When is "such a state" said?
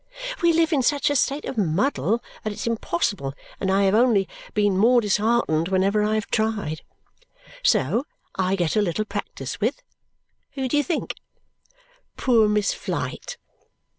0.81-1.45